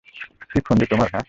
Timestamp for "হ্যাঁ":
1.07-1.19